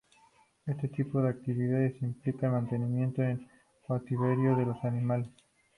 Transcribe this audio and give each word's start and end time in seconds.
Este 0.65 0.87
tipo 0.87 1.21
de 1.21 1.29
actividades, 1.29 2.01
implica 2.01 2.47
el 2.47 2.53
mantenimiento 2.53 3.21
en 3.21 3.47
cautiverio 3.87 4.55
de 4.55 4.65
los 4.65 4.83
animales. 4.83 5.29